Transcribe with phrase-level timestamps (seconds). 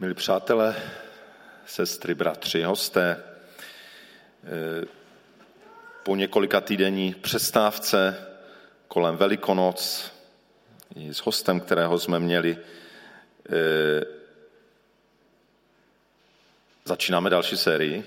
[0.00, 0.76] Milí přátelé,
[1.66, 3.22] sestry, bratři, hosté,
[4.44, 4.86] eh,
[6.02, 8.26] po několika týdenní přestávce
[8.88, 10.12] kolem Velikonoc
[10.96, 12.58] i s hostem, kterého jsme měli,
[13.48, 14.04] eh,
[16.84, 18.04] začínáme další sérii.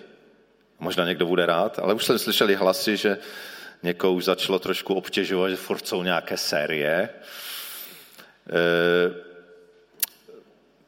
[0.80, 3.18] Možná někdo bude rád, ale už jsem slyšeli hlasy, že
[3.84, 7.10] někoho už začalo trošku obtěžovat, že furt jsou nějaké série.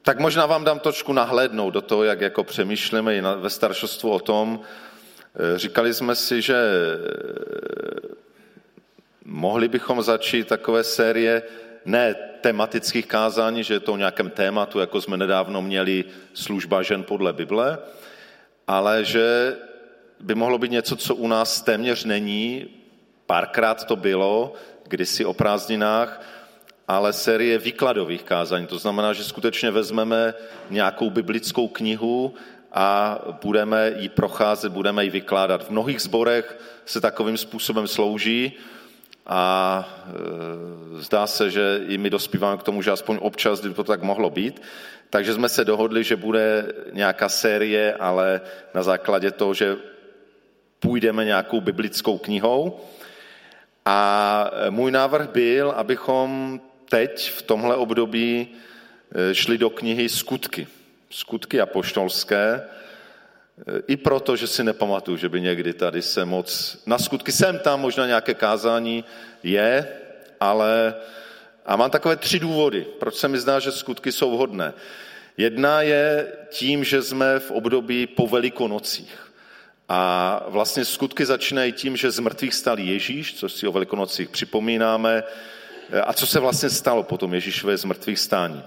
[0.04, 4.20] Tak možná vám dám trošku nahlédnout do toho, jak jako přemýšlíme i ve staršostvu o
[4.20, 4.60] tom.
[5.36, 8.08] Eh, říkali jsme si, že eh,
[9.26, 11.44] mohli bychom začít takové série
[11.86, 17.04] ne tematických kázání, že je to o nějakém tématu, jako jsme nedávno měli služba žen
[17.04, 17.78] podle Bible,
[18.68, 19.58] ale že
[20.20, 22.68] by mohlo být něco, co u nás téměř není,
[23.26, 24.54] párkrát to bylo,
[24.88, 26.22] kdysi o prázdninách,
[26.88, 28.68] ale série výkladových kázání.
[28.68, 30.34] To znamená, že skutečně vezmeme
[30.70, 32.34] nějakou biblickou knihu
[32.72, 35.64] a budeme ji procházet, budeme ji vykládat.
[35.64, 38.54] V mnohých zborech se takovým způsobem slouží
[39.26, 39.40] a
[40.08, 44.02] e, zdá se, že i my dospíváme k tomu, že aspoň občas by to tak
[44.02, 44.62] mohlo být.
[45.10, 48.42] Takže jsme se dohodli, že bude nějaká série, ale
[48.74, 49.78] na základě toho, že
[50.80, 52.80] půjdeme nějakou biblickou knihou.
[53.86, 56.60] A můj návrh byl, abychom
[56.94, 60.68] teď v tomhle období eh, šli do knihy Skutky.
[61.10, 66.78] Skutky apoštolské, eh, i proto, že si nepamatuju, že by někdy tady se moc...
[66.86, 69.04] Na skutky jsem tam, možná nějaké kázání
[69.44, 69.88] je,
[70.40, 70.96] ale...
[71.66, 74.74] A mám takové tři důvody, proč se mi zdá, že skutky jsou vhodné.
[75.38, 79.34] Jedna je tím, že jsme v období po velikonocích.
[79.90, 80.00] A
[80.48, 85.24] vlastně skutky začínají tím, že z mrtvých stal Ježíš, což si o velikonocích připomínáme,
[86.02, 88.64] a co se vlastně stalo po tom Ježíšové zmrtvých stání.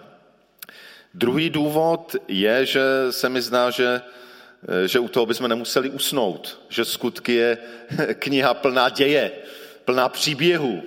[1.15, 4.03] Druhý důvod je, že se mi zdá, že,
[4.87, 7.59] že u toho bychom nemuseli usnout, že skutky je
[8.15, 9.33] kniha plná děje,
[9.85, 10.83] plná příběhů.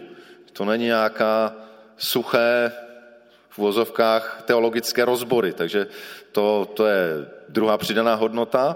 [0.53, 1.55] To není nějaká
[1.97, 2.71] suché
[3.49, 5.87] v vozovkách teologické rozbory, takže
[6.31, 7.05] to, to je
[7.49, 8.75] druhá přidaná hodnota.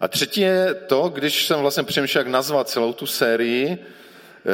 [0.00, 3.78] A třetí je to, když jsem vlastně přemýšlel, jak nazvat celou tu sérii,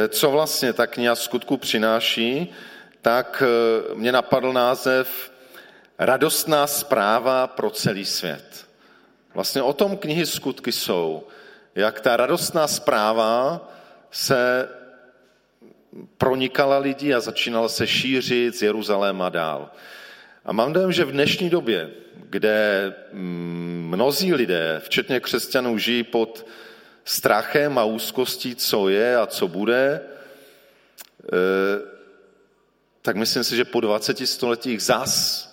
[0.09, 2.53] co vlastně ta kniha skutku přináší,
[3.03, 5.35] tak eh, mě napadl název
[5.99, 8.67] Radostná zpráva pro celý svět.
[9.35, 11.27] Vlastně o tom knihy skutky jsou.
[11.75, 13.61] Jak ta radostná zpráva
[14.11, 14.69] se
[16.19, 19.71] pronikala lidi a začínala se šířit z Jeruzaléma dál.
[20.45, 26.47] A mám dojem, že v dnešní době, kde mm, mnozí lidé, včetně křesťanů, žijí pod
[27.05, 30.01] strachem a úzkostí, co je a co bude,
[31.25, 31.81] eh,
[33.03, 35.45] tak myslím si, že po 20 stoletích zas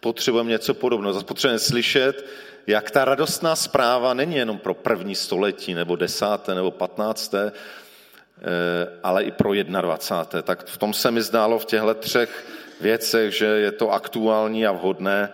[0.00, 1.12] potřebujeme něco podobného.
[1.12, 2.26] Zas potřebujeme slyšet,
[2.66, 8.42] jak ta radostná zpráva není jenom pro první století, nebo desáté, nebo patnácté, eh,
[9.02, 10.42] ale i pro 21.
[10.42, 12.46] Tak v tom se mi zdálo v těchto třech
[12.80, 15.28] věcech, že je to aktuální a vhodné,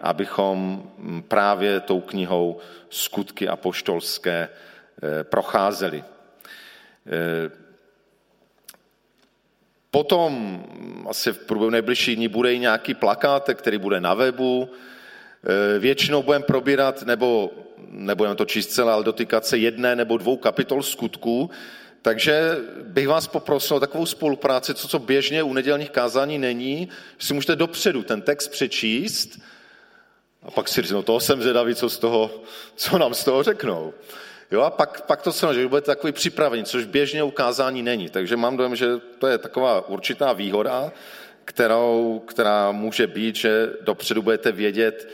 [0.00, 0.82] abychom
[1.28, 2.58] právě tou knihou
[2.90, 4.71] Skutky apoštolské Eh,
[5.22, 6.04] procházeli.
[7.06, 7.50] Eh,
[9.90, 10.62] potom
[11.08, 14.70] asi v průběhu nejbližších dní bude i nějaký plakát, který bude na webu.
[15.44, 17.50] Eh, většinou budeme probírat, nebo
[17.88, 21.50] nebudeme to číst celé, ale dotýkat se jedné nebo dvou kapitol skutků,
[22.02, 26.88] takže bych vás poprosil o takovou spolupráci, co co běžně u nedělních kázání není,
[27.18, 29.38] si můžete dopředu ten text přečíst
[30.42, 32.30] a pak si říct, no toho jsem zvědavý, co, z toho,
[32.76, 33.94] co nám z toho řeknou.
[34.52, 38.08] Jo, a pak, pak to se že budete takový připravení, což běžně ukázání není.
[38.08, 38.86] Takže mám dojem, že
[39.18, 40.92] to je taková určitá výhoda,
[41.44, 45.08] kterou, která může být, že dopředu budete vědět,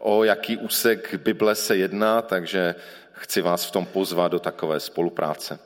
[0.00, 2.74] o jaký úsek Bible se jedná, takže
[3.12, 5.58] chci vás v tom pozvat do takové spolupráce.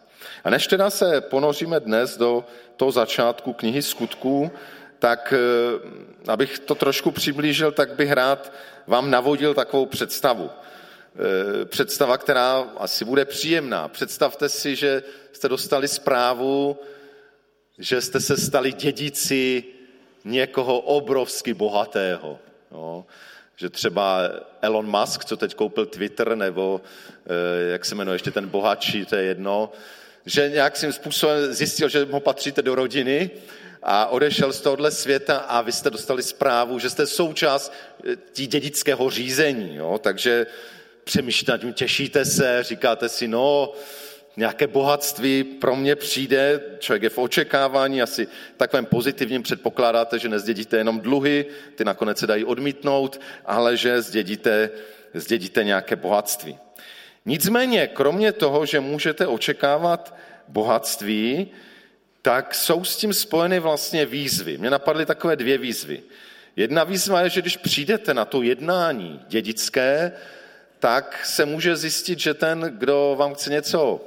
[0.45, 2.45] A než teda se ponoříme dnes do
[2.77, 4.51] toho začátku knihy skutků,
[4.99, 8.53] tak eh, abych to trošku přiblížil, tak bych rád
[8.87, 10.51] vám navodil takovou představu.
[11.17, 13.89] Eh, představa, která asi bude příjemná.
[13.89, 16.79] Představte si, že jste dostali zprávu,
[17.79, 19.65] že jste se stali dědici
[20.25, 22.39] někoho obrovsky bohatého.
[22.71, 23.07] No.
[23.57, 24.21] Že třeba
[24.63, 26.81] Elon Musk, co teď koupil Twitter, nebo
[27.27, 29.73] eh, jak se jmenuje ještě ten bohatší, to je jedno,
[30.27, 33.31] že nějakým způsobem zjistil, že mu patříte do rodiny
[33.83, 37.73] a odešel z tohohle světa a vy jste dostali zprávu, že jste součást
[38.05, 39.77] eh, tí dědického řízení.
[39.77, 39.99] Jo?
[40.03, 40.47] Takže
[41.05, 43.73] přemýšlíte nad tím, těšíte se, říkáte si, no,
[44.37, 50.77] nějaké bohatství pro mě přijde, člověk je v očekávání, asi takovém pozitivním předpokládáte, že nezdědíte
[50.77, 54.71] jenom dluhy, ty nakonec se dají odmítnout, ale že zdědíte,
[55.15, 56.59] zdědíte nějaké bohatství.
[57.27, 60.17] Nicméně, kromě toho, že můžete očekávat
[60.49, 61.51] bohatství,
[62.23, 64.59] tak jsou s tím spojeny vlastně výzvy.
[64.59, 66.03] Mně napadly takové dvě výzvy.
[66.57, 70.13] Jedna výzva je, že když přijdete na to jednání dědické,
[70.83, 74.01] tak se může zjistit, že ten, kdo vám chce něco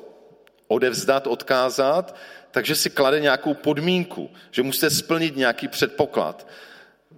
[0.68, 2.16] odevzdat, odkázat,
[2.52, 6.48] takže si klade nějakou podmínku, že musíte splnit nějaký předpoklad.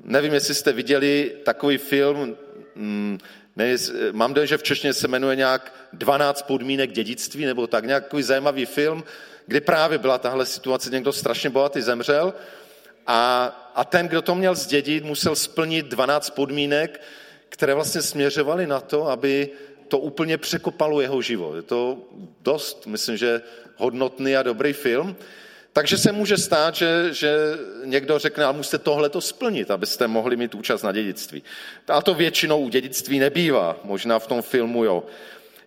[0.03, 2.37] Nevím, jestli jste viděli takový film,
[2.75, 3.17] mm,
[3.55, 3.75] ne,
[4.11, 8.65] mám dojem, že v češtině se jmenuje nějak 12 podmínek dědictví, nebo tak nějaký zajímavý
[8.65, 9.03] film,
[9.47, 12.33] kdy právě byla tahle situace, někdo strašně bohatý zemřel
[13.07, 13.45] a,
[13.75, 17.01] a ten, kdo to měl zdědit, musel splnit 12 podmínek,
[17.49, 19.49] které vlastně směřovaly na to, aby
[19.87, 21.55] to úplně překopalo jeho život.
[21.55, 21.97] Je to
[22.41, 23.41] dost, myslím, že
[23.75, 25.15] hodnotný a dobrý film.
[25.73, 27.37] Takže se může stát, že, že
[27.85, 31.43] někdo řekne, ale musíte tohle to splnit, abyste mohli mít účast na dědictví.
[31.87, 35.03] A to většinou u dědictví nebývá, možná v tom filmu jo.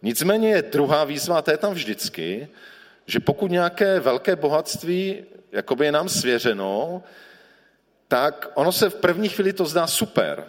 [0.03, 2.49] Nicméně druhá výzva, to je tam vždycky,
[3.06, 7.03] že pokud nějaké velké bohatství jakoby je nám svěřeno,
[8.09, 10.44] tak ono se v první chvíli to zdá super,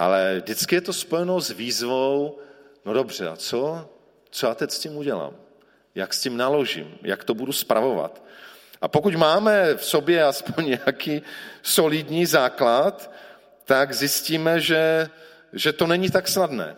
[0.00, 2.38] ale vždycky je to spojeno s výzvou,
[2.84, 3.88] no dobře, a co?
[4.30, 5.36] Co já teď s tím udělám?
[5.94, 6.98] Jak s tím naložím?
[7.02, 8.22] Jak to budu spravovat?
[8.80, 11.22] A pokud máme v sobě aspoň nějaký
[11.62, 13.12] solidní základ,
[13.64, 15.08] tak zjistíme, že,
[15.52, 16.76] že to není tak snadné.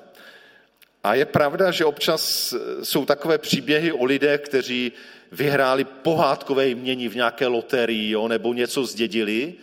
[1.04, 4.92] A je pravda, že občas jsou takové příběhy o lidech, kteří
[5.32, 9.54] vyhráli pohádkové jmění v nějaké loterii jo, nebo něco zdědili,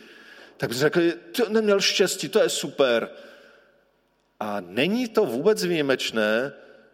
[0.57, 3.09] tak by řekli, to neměl štěstí, to je super.
[4.39, 6.53] A není to vůbec výjimečné,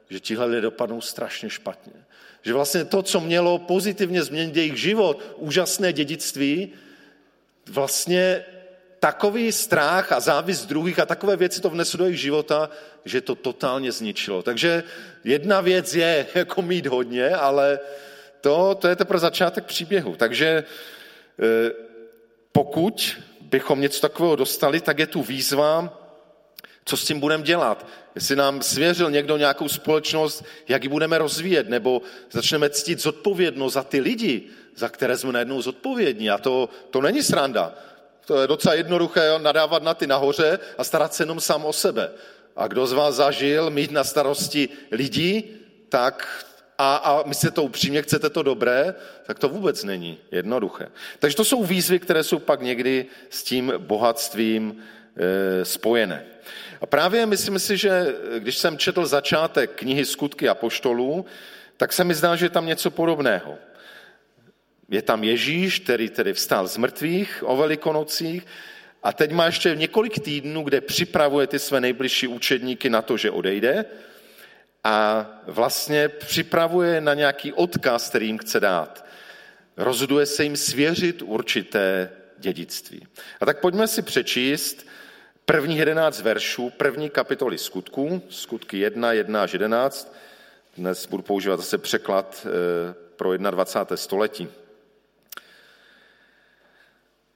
[0.09, 1.93] že tihle lidé dopadnou strašně špatně.
[2.41, 6.73] Že vlastně to, co mělo pozitivně změnit jejich život, úžasné dědictví,
[7.69, 8.45] vlastně
[8.99, 12.69] takový strach a závis druhých a takové věci to vneslo do jejich života,
[13.05, 14.43] že to totálně zničilo.
[14.43, 14.83] Takže
[15.23, 17.79] jedna věc je jako mít hodně, ale
[18.41, 20.15] to, to je teprve začátek příběhu.
[20.15, 20.63] Takže e,
[22.51, 26.04] pokud bychom něco takového dostali, tak je tu výzva,
[26.85, 27.87] co s tím budeme dělat.
[28.15, 32.01] Jestli nám svěřil někdo nějakou společnost, jak ji budeme rozvíjet, nebo
[32.31, 34.43] začneme ctít zodpovědnost za ty lidi,
[34.75, 36.29] za které jsme najednou zodpovědní.
[36.29, 37.73] A to, to není sranda.
[38.25, 42.11] To je docela jednoduché nadávat na ty nahoře a starat se jenom sám o sebe.
[42.55, 45.43] A kdo z vás zažil mít na starosti lidí,
[45.89, 46.45] tak
[46.77, 48.95] a, a myslíte to upřímně, chcete to dobré,
[49.25, 50.87] tak to vůbec není jednoduché.
[51.19, 54.75] Takže to jsou výzvy, které jsou pak někdy s tím bohatstvím
[55.17, 56.25] e, spojené.
[56.81, 61.25] A právě myslím si, že když jsem četl začátek knihy Skutky a poštolů,
[61.77, 63.57] tak se mi zdá, že je tam něco podobného.
[64.89, 68.45] Je tam Ježíš, který tedy vstal z mrtvých o velikonocích
[69.03, 73.31] a teď má ještě několik týdnů, kde připravuje ty své nejbližší učedníky na to, že
[73.31, 73.85] odejde
[74.83, 79.05] a vlastně připravuje na nějaký odkaz, který jim chce dát.
[79.77, 83.07] Rozhoduje se jim svěřit určité dědictví.
[83.41, 84.87] A tak pojďme si přečíst
[85.45, 90.15] prvních jedenáct veršů, první kapitoly skutků, skutky 1, 1 až 11.
[90.77, 93.97] Dnes budu používat zase překlad eh, pro 21.
[93.97, 94.47] století.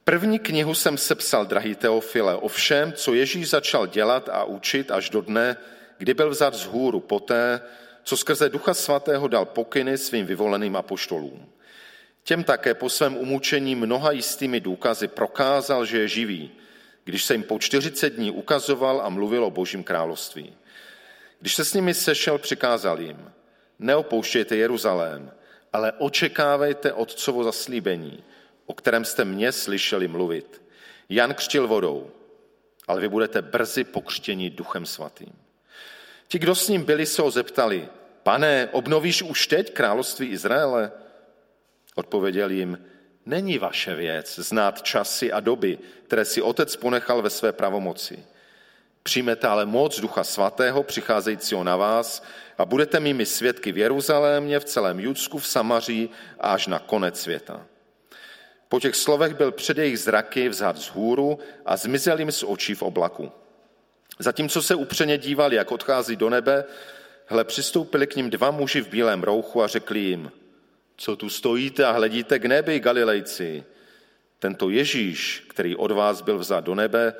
[0.04, 5.10] První knihu jsem sepsal, drahý Teofile, o všem, co Ježíš začal dělat a učit až
[5.10, 5.56] do dne,
[5.98, 7.60] kdy byl vzat z hůru poté,
[8.02, 11.46] co skrze Ducha Svatého dal pokyny svým vyvoleným apoštolům.
[12.24, 16.50] Těm také po svém umučení mnoha jistými důkazy prokázal, že je živý,
[17.04, 20.54] když se jim po 40 dní ukazoval a mluvil o božím království.
[21.40, 23.32] Když se s nimi sešel, přikázal jim,
[23.78, 25.32] neopouštějte Jeruzalém,
[25.72, 28.24] ale očekávejte Otcovo zaslíbení,
[28.66, 30.62] o kterém jste mě slyšeli mluvit.
[31.08, 32.10] Jan křtil vodou,
[32.88, 35.32] ale vy budete brzy pokřtěni duchem svatým.
[36.28, 37.88] Ti, kdo s ním byli, se ho zeptali,
[38.22, 40.92] pane, obnovíš už teď království Izraele?
[41.94, 42.78] Odpověděl jim,
[43.26, 48.24] není vaše věc znát časy a doby, které si otec ponechal ve své pravomoci.
[49.02, 52.22] Přijmete ale moc Ducha Svatého, přicházejícího na vás,
[52.58, 56.10] a budete mými svědky v Jeruzalémě, v celém Judsku, v Samaří
[56.40, 57.66] a až na konec světa.
[58.68, 62.74] Po těch slovech byl před jejich zraky vzad z hůru a zmizel jim z očí
[62.74, 63.32] v oblaku.
[64.18, 66.64] Zatímco se upřeně dívali, jak odchází do nebe,
[67.26, 70.30] hle, přistoupili k ním dva muži v bílém rouchu a řekli jim,
[71.00, 73.64] co tu stojíte a hledíte k nebi, Galilejci.
[74.38, 77.14] Tento Ježíš, který od vás byl vzat do nebe,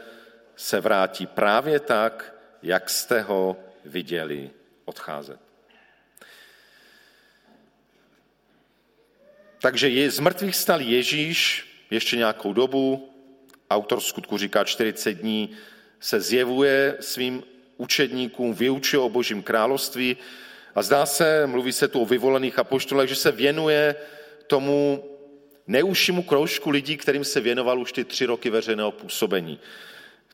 [0.57, 4.51] se vrátí právě tak, jak jste ho viděli
[4.85, 5.41] odcházet.
[9.61, 13.13] Takže je, z mrtvých stal Ježíš ještě nějakou dobu,
[13.71, 15.57] autor skutku říká 40 dní,
[16.01, 17.43] se zjevuje svým
[17.77, 20.17] učedníkům, vyučuje o božím království
[20.75, 23.95] a zdá se, mluví se tu o vyvolených apoštolech, že se věnuje
[24.47, 25.05] tomu
[25.67, 29.61] neužšímu kroužku lidí, kterým se věnoval už ty tři roky veřejného působení.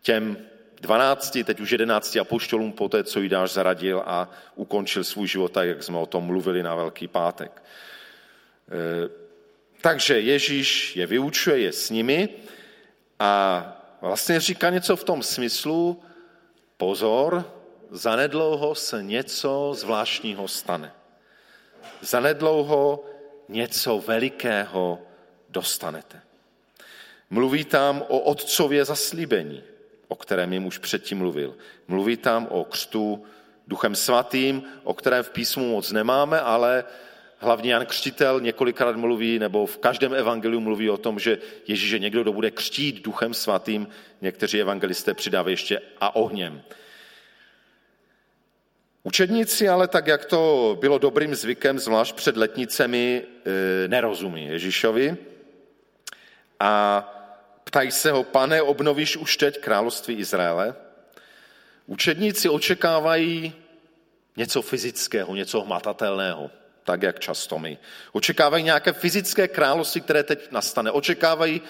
[0.02, 0.36] Těm
[0.80, 5.68] 12, teď už 11 apoštolům po té, co Jidáš zaradil a ukončil svůj život, tak
[5.68, 7.62] jak jsme o tom mluvili na Velký pátek.
[8.68, 9.08] E,
[9.80, 12.28] takže Ježíš je vyučuje, je s nimi
[13.18, 13.62] a
[14.00, 16.02] vlastně říká něco v tom smyslu,
[16.76, 17.55] pozor,
[17.90, 20.92] zanedlouho se něco zvláštního stane.
[22.00, 23.04] Zanedlouho
[23.48, 24.98] něco velikého
[25.48, 26.20] dostanete.
[27.30, 29.62] Mluví tam o otcově zaslíbení,
[30.08, 31.56] o kterém jim už předtím mluvil.
[31.88, 33.24] Mluví tam o křtu
[33.66, 36.84] duchem svatým, o kterém v písmu moc nemáme, ale
[37.38, 41.98] hlavně Jan Křtitel několikrát mluví, nebo v každém evangeliu mluví o tom, že Ježíš je
[41.98, 43.88] někdo, kdo bude křtít duchem svatým.
[44.20, 46.62] Někteří evangelisté přidávají ještě a ohněm.
[49.06, 53.22] Učedníci ale tak, jak to bylo dobrým zvykem, zvlášť před letnicemi,
[53.84, 55.16] e, nerozumí Ježíšovi
[56.60, 57.02] a
[57.64, 60.74] ptají se ho, pane, obnovíš už teď království Izraele?
[61.86, 63.52] Učedníci očekávají
[64.36, 66.50] něco fyzického, něco hmatatelného,
[66.84, 67.78] tak jak často my.
[68.12, 70.90] Očekávají nějaké fyzické království, které teď nastane.
[70.90, 71.62] Očekávají,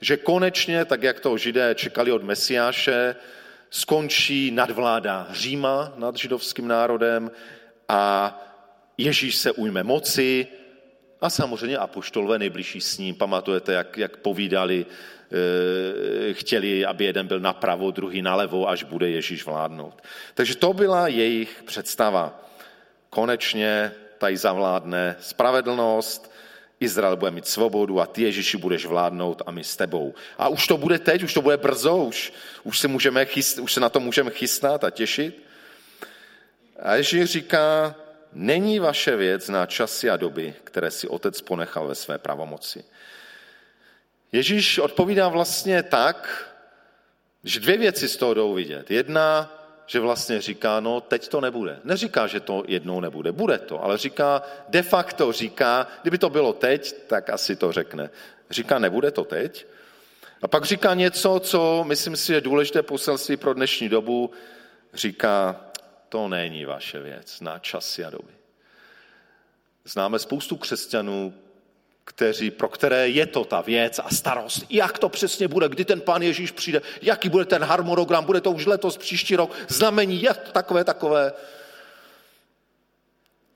[0.00, 3.16] že konečně, tak jak to židé čekali od Mesiáše,
[3.74, 7.30] skončí nadvláda Říma nad židovským národem
[7.88, 8.34] a
[8.98, 10.46] Ježíš se ujme moci
[11.20, 13.14] a samozřejmě apoštolové nejbližší s ním.
[13.14, 14.86] Pamatujete, jak, jak povídali,
[16.30, 20.02] e, chtěli, aby jeden byl napravo, druhý nalevo, až bude Ježíš vládnout.
[20.34, 22.46] Takže to byla jejich představa.
[23.10, 26.33] Konečně tady zavládne spravedlnost,
[26.80, 30.14] Izrael bude mít svobodu a ty Ježíši budeš vládnout a my s tebou.
[30.38, 33.72] A už to bude teď, už to bude brzo, už, už, se, můžeme chyst, už
[33.72, 35.42] se na to můžeme chystat a těšit.
[36.78, 37.94] A Ježíš říká,
[38.32, 42.84] není vaše věc na časy a doby, které si otec ponechal ve své pravomoci.
[44.32, 46.50] Ježíš odpovídá vlastně tak,
[47.44, 48.90] že dvě věci z toho jdou vidět.
[48.90, 49.52] Jedna,
[49.86, 51.80] že vlastně říká, no teď to nebude.
[51.84, 56.52] Neříká, že to jednou nebude, bude to, ale říká, de facto říká, kdyby to bylo
[56.52, 58.10] teď, tak asi to řekne.
[58.50, 59.66] Říká, nebude to teď.
[60.42, 64.30] A pak říká něco, co myslím si je důležité poselství pro dnešní dobu.
[64.94, 65.60] Říká,
[66.08, 68.32] to není vaše věc na časy a doby.
[69.84, 71.34] Známe spoustu křesťanů,
[72.04, 74.64] kteří, pro které je to ta věc a starost.
[74.70, 78.50] Jak to přesně bude, kdy ten pán Ježíš přijde, jaký bude ten harmonogram, bude to
[78.50, 81.32] už letos, příští rok, znamení, jak takové, takové.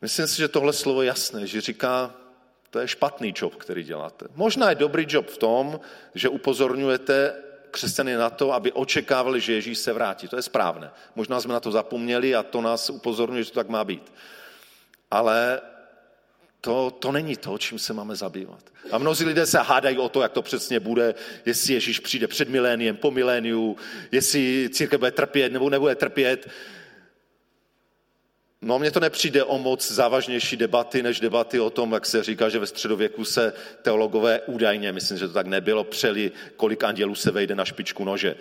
[0.03, 2.15] Myslím si, že tohle slovo je jasné, že říká,
[2.71, 4.27] to je špatný job, který děláte.
[4.35, 5.81] Možná je dobrý job v tom,
[6.15, 7.35] že upozorňujete
[7.71, 10.29] křesťany na to, aby očekávali, že Ježíš se vrátí.
[10.29, 10.91] To je správné.
[11.15, 14.13] Možná jsme na to zapomněli a to nás upozorňuje, že to tak má být.
[15.11, 15.61] Ale
[16.61, 18.61] to, to není to, čím se máme zabývat.
[18.91, 21.15] A mnozí lidé se hádají o to, jak to přesně bude,
[21.47, 23.77] jestli Ježíš přijde před miléniem, po miléniu,
[24.13, 26.49] jestli církev bude trpět nebo nebude trpět.
[28.63, 32.49] No mně to nepřijde o moc závažnější debaty, než debaty o tom, jak se říká,
[32.49, 37.31] že ve středověku se teologové údajně, myslím, že to tak nebylo, přeli, kolik andělů se
[37.31, 38.35] vejde na špičku nože.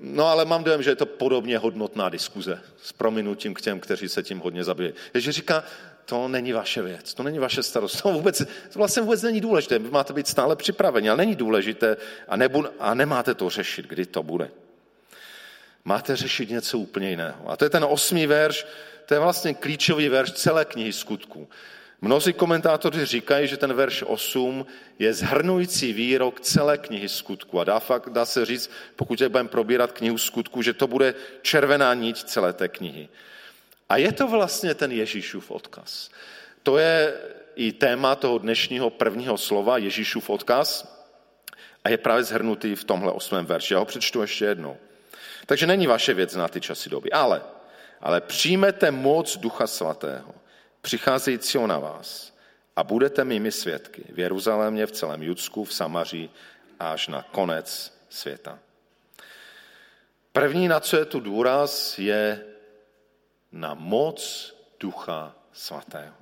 [0.00, 4.08] No ale mám dojem, že je to podobně hodnotná diskuze s prominutím k těm, kteří
[4.08, 4.94] se tím hodně zabývají.
[5.14, 5.64] Ježíš říká,
[6.06, 8.38] to není vaše věc, to není vaše starost, to, vůbec,
[8.72, 11.96] to vlastně vůbec není důležité, vy máte být stále připraveni, ale není důležité
[12.28, 14.50] a, nebu, a nemáte to řešit, kdy to bude.
[15.84, 17.50] Máte řešit něco úplně jiného.
[17.50, 18.66] A to je ten osmý verš,
[19.06, 21.48] to je vlastně klíčový verš celé knihy skutků.
[22.00, 24.66] Mnozí komentátoři říkají, že ten verš 8
[24.98, 27.60] je zhrnující výrok celé knihy skutku.
[27.60, 31.94] A dá, fakt, dá se říct, pokud budeme probírat knihu skutku, že to bude červená
[31.94, 33.08] niť celé té knihy.
[33.88, 36.10] A je to vlastně ten Ježíšův odkaz.
[36.62, 37.14] To je
[37.54, 40.96] i téma toho dnešního prvního slova, Ježíšův odkaz,
[41.84, 43.74] a je právě zhrnutý v tomhle osmém verši.
[43.74, 44.76] Já ho přečtu ještě jednou.
[45.46, 47.42] Takže není vaše věc na ty časy doby, ale,
[48.00, 50.34] ale přijmete moc Ducha Svatého,
[50.80, 52.34] přicházejícího na vás
[52.76, 56.30] a budete mými svědky v Jeruzalémě, v celém Judsku, v Samaří
[56.80, 58.58] až na konec světa.
[60.32, 62.44] První, na co je tu důraz, je
[63.52, 66.14] na moc Ducha Svatého.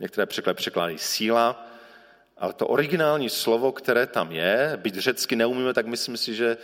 [0.00, 1.66] Některé překlady překládají síla,
[2.36, 6.56] ale to originální slovo, které tam je, byť řecky neumíme, tak myslím si, že e,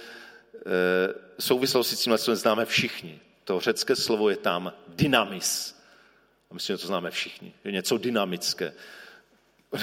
[1.38, 3.21] souvislosti s tím známe všichni.
[3.44, 5.80] To řecké slovo je tam dynamis.
[6.50, 7.54] A myslím, že to známe všichni.
[7.64, 8.73] Je něco dynamické.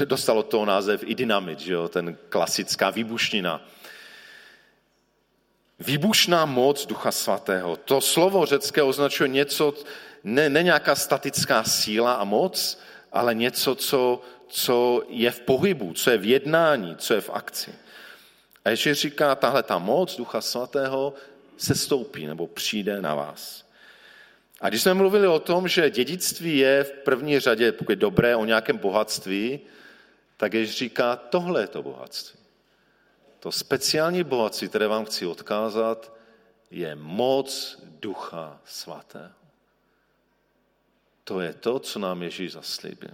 [0.06, 1.88] dostalo toho název i dynamit, že jo?
[1.88, 3.66] ten klasická výbušnina.
[5.80, 7.76] Výbušná moc Ducha Svatého.
[7.76, 9.74] To slovo řecké označuje něco,
[10.24, 12.80] ne, ne nějaká statická síla a moc,
[13.12, 17.72] ale něco, co, co je v pohybu, co je v jednání, co je v akci.
[18.66, 21.14] A Ježíš říká, tahle ta moc Ducha Svatého
[21.58, 23.66] se stoupí nebo přijde na vás.
[24.62, 28.36] A když jsme mluvili o tom, že dědictví je v první řadě, pokud je dobré
[28.36, 29.60] o nějakém bohatství,
[30.38, 32.39] tak Ježíš říká, tohle je to bohatství.
[33.40, 36.14] To speciální bohatství, které vám chci odkázat,
[36.72, 39.30] je moc Ducha Svatého.
[41.24, 43.12] To je to, co nám Ježíš zaslíbil.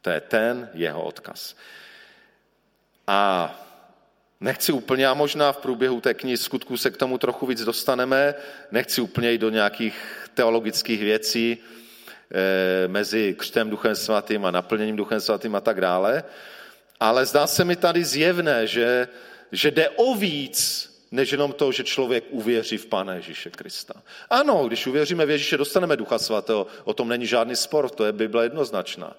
[0.00, 1.56] To je ten jeho odkaz.
[3.06, 3.50] A
[4.40, 8.34] nechci úplně, a možná v průběhu té knihy skutku se k tomu trochu víc dostaneme,
[8.70, 15.20] nechci úplně jít do nějakých teologických věcí e, mezi křtem Duchem Svatým a naplněním Duchem
[15.20, 16.24] Svatým a tak dále,
[17.00, 19.08] ale zdá se mi tady zjevné, že,
[19.54, 24.02] že jde o víc, než jenom to, že člověk uvěří v Pána Ježíše Krista.
[24.30, 28.12] Ano, když uvěříme v Ježíše, dostaneme Ducha Svatého, o tom není žádný spor, to je
[28.12, 29.16] Bible jednoznačná.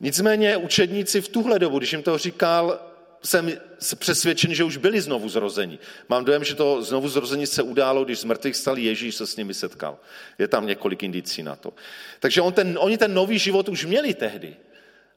[0.00, 2.80] Nicméně učedníci v tuhle dobu, když jim to říkal,
[3.24, 3.52] jsem
[3.98, 5.78] přesvědčen, že už byli znovu zrození.
[6.08, 9.36] Mám dojem, že to znovu zrození se událo, když z mrtvých stal Ježíš se s
[9.36, 9.98] nimi setkal.
[10.38, 11.72] Je tam několik indicí na to.
[12.20, 14.56] Takže on ten, oni ten nový život už měli tehdy.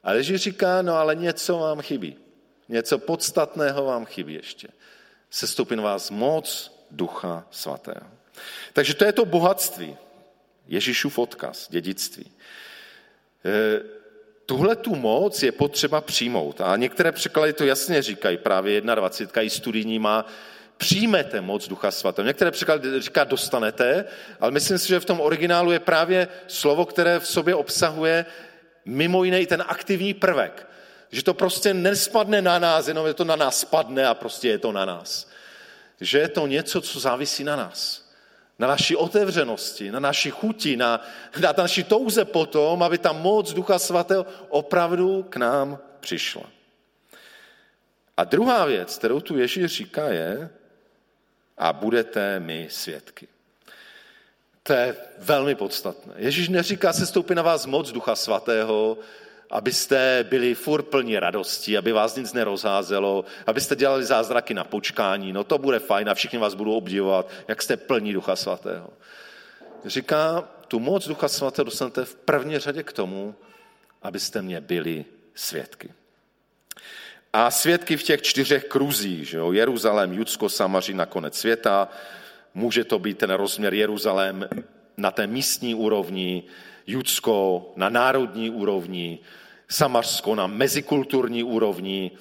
[0.03, 2.24] A Ježíš říká, no ale něco vám chybí.
[2.69, 4.67] Něco podstatného vám chybí ještě.
[5.29, 8.07] Sestoupí na vás moc Ducha Svatého.
[8.73, 9.97] Takže to je to bohatství.
[10.67, 12.31] Ježíšův odkaz, dědictví.
[13.45, 13.81] E,
[14.45, 16.61] tuhle tu moc je potřeba přijmout.
[16.61, 19.41] A některé překlady to jasně říkají, právě 21.
[19.41, 20.25] i studijní má,
[20.77, 22.25] přijmete moc Ducha Svatého.
[22.25, 24.05] Některé překlady říká dostanete,
[24.39, 28.25] ale myslím si, že v tom originálu je právě slovo, které v sobě obsahuje
[28.85, 30.67] mimo jiné i ten aktivní prvek.
[31.15, 34.59] Že to prostě nespadne na nás, jenom je to na nás spadne a prostě je
[34.59, 35.27] to na nás.
[36.01, 38.09] Že je to něco, co závisí na nás.
[38.59, 41.01] Na naší otevřenosti, na naší chuti, na,
[41.41, 46.43] na naší touze potom, aby ta moc Ducha Svatého opravdu k nám přišla.
[48.17, 50.49] A druhá věc, kterou tu Ježíš říká, je,
[51.57, 53.27] a budete mi svědky.
[54.63, 56.13] To je velmi podstatné.
[56.17, 58.97] Ježíš neříká, se stoupí na vás moc Ducha Svatého,
[59.49, 65.43] abyste byli furt plní radosti, aby vás nic nerozházelo, abyste dělali zázraky na počkání, no
[65.43, 68.89] to bude fajn a všichni vás budou obdivovat, jak jste plní Ducha Svatého.
[69.85, 73.35] Říká, tu moc Ducha Svatého dostanete v první řadě k tomu,
[74.03, 75.05] abyste mě byli
[75.35, 75.93] svědky.
[77.33, 79.51] A svědky v těch čtyřech kruzích, že jo?
[79.51, 81.89] Jeruzalém, Judsko, Samaří, nakonec světa,
[82.53, 84.49] může to být ten rozměr Jeruzalém
[84.97, 86.43] na té místní úrovni,
[86.87, 89.19] Judsko na národní úrovni,
[89.69, 92.11] Samařsko na mezikulturní úrovni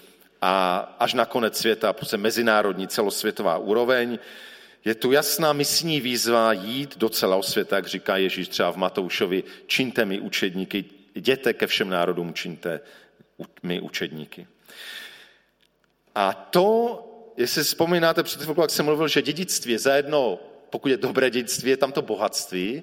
[0.40, 4.18] a až na konec světa, prostě mezinárodní celosvětová úroveň.
[4.84, 9.44] Je tu jasná misní výzva jít do celého světa, jak říká Ježíš třeba v Matoušovi,
[9.66, 12.80] čiňte mi učedníky, jděte ke všem národům, čiňte
[13.62, 14.46] mi učedníky.
[16.14, 17.00] A to,
[17.36, 20.38] jestli si vzpomínáte před chvilkou, jak jsem mluvil, že dědictví je zajedno,
[20.70, 22.82] pokud je dobré dědictví, je tam to bohatství,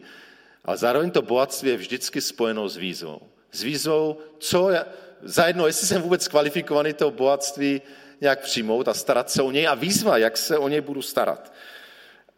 [0.66, 3.22] ale zároveň to bohatství je vždycky spojeno s výzvou.
[3.52, 4.86] S výzvou, co je,
[5.22, 7.82] zajedno, jestli jsem vůbec kvalifikovaný to bohatství
[8.22, 11.54] nějak přijmout a starat se o něj a výzva, jak se o něj budu starat.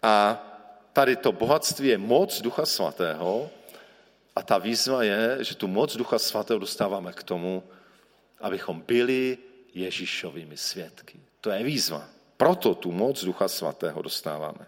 [0.02, 0.44] A
[0.94, 3.50] tady to bohatství je moc Ducha Svatého
[4.36, 7.64] a ta výzva je, že tu moc Ducha Svatého dostáváme k tomu,
[8.42, 9.38] abychom byli
[9.74, 11.20] Ježíšovými svědky.
[11.42, 12.08] To je výzva.
[12.38, 14.66] Proto tu moc Ducha Svatého dostáváme.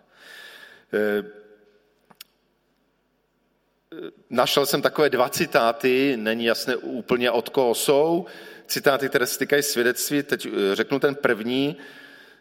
[4.29, 8.25] Našel jsem takové dva citáty, není jasné úplně od koho jsou,
[8.67, 11.77] citáty, které se týkají svědectví, teď eh, řeknu ten první.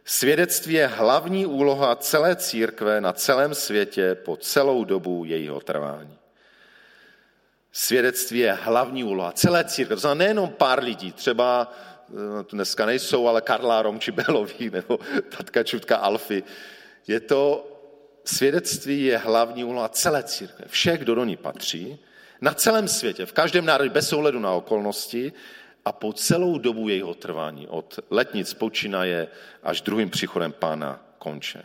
[0.05, 6.19] Svědectví je hlavní úloha celé církve na celém světě po celou dobu jejího trvání.
[7.73, 11.73] Svědectví je hlavní úloha celé církve, to znamená nejenom pár lidí, třeba
[12.09, 12.13] eh,
[12.53, 14.99] dneska nejsou, ale Karla Romčibelový nebo
[15.37, 16.43] tatka Čutka Alfy.
[17.07, 17.74] Je to
[18.25, 20.65] svědectví je hlavní úloha celé církve.
[20.69, 21.99] Všech, kdo do ní patří,
[22.41, 25.33] na celém světě, v každém národě, bez ohledu na okolnosti
[25.85, 29.29] a po celou dobu jejího trvání, od letnic počínaje
[29.63, 31.63] až druhým příchodem pána konče.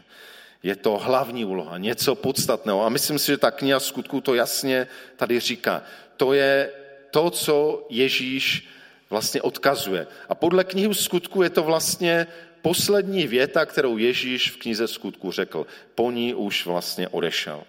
[0.64, 2.86] Je to hlavní úloha, něco podstatného.
[2.86, 5.84] A myslím si, že ta kniha skutku to jasně tady říká.
[6.18, 6.72] To je
[7.12, 8.68] to, co Ježíš
[9.10, 10.08] vlastně odkazuje.
[10.30, 12.28] A podle knihy skutku je to vlastně
[12.62, 15.68] poslední věta, kterou Ježíš v knize skutku řekl.
[15.96, 17.64] Po ní už vlastně odešel.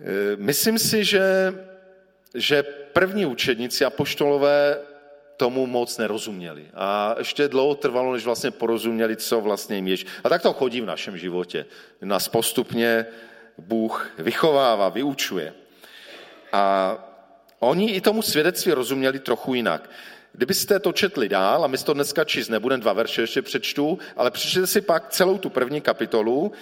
[0.00, 1.54] E, myslím si, že
[2.34, 4.78] že první učedníci apoštolové
[5.36, 6.66] tomu moc nerozuměli.
[6.74, 10.06] A ještě dlouho trvalo, než vlastně porozuměli, co vlastně jim jež.
[10.24, 11.66] A tak to chodí v našem životě.
[12.02, 13.06] Nás postupně
[13.58, 15.54] Bůh vychovává, vyučuje.
[16.52, 16.96] A
[17.58, 19.90] oni i tomu svědectví rozuměli trochu jinak.
[20.32, 24.30] Kdybyste to četli dál, a my to dneska číst nebudeme, dva verše ještě přečtu, ale
[24.30, 26.52] přečtěte si pak celou tu první kapitolu,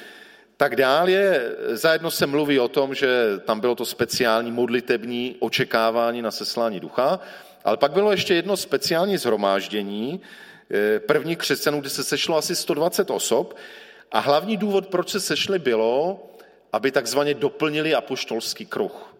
[0.56, 3.08] tak dál je, zajedno se mluví o tom, že
[3.44, 7.20] tam bylo to speciální modlitební očekávání na seslání ducha,
[7.64, 10.20] ale pak bylo ještě jedno speciální zhromáždění,
[10.70, 13.56] eh, první křesťanů, kde se sešlo asi 120 osob
[14.12, 16.26] a hlavní důvod, proč se sešli, bylo,
[16.72, 19.14] aby takzvaně doplnili apoštolský kruh.